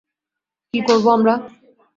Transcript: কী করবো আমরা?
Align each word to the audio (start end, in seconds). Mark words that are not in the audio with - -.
কী 0.73 0.79
করবো 0.87 1.09
আমরা? 1.11 1.33